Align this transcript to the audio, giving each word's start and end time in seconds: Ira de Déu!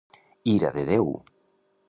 Ira 0.53 0.71
de 0.77 0.85
Déu! 0.89 1.07